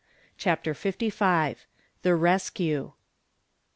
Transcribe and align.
CHAPTER 0.35 0.73
FIFTY 0.73 1.11
FIVE. 1.11 1.67
THE 2.01 2.15
RESCUE. 2.15 2.93